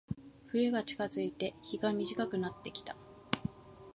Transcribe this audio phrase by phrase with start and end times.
[0.51, 2.95] 冬が近づいて、日が短くなってきた。